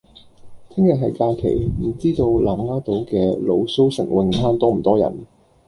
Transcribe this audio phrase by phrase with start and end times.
[0.69, 5.27] 聽日係假期，唔知道南丫島嘅蘆鬚城泳灘多唔多人？